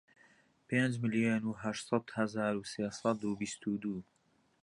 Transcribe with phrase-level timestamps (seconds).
[0.67, 3.99] پێنج ملیۆن و هەشت سەد هەزار و سێ سەد و بیست و دوو